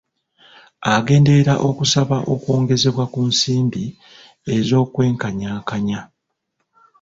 Agenderera 0.95 1.53
okusaba 1.69 2.17
okwongezebwa 2.33 3.05
ku 3.13 3.19
nsimbi 3.29 3.85
ez'okwenkanyankanya. 4.55 5.99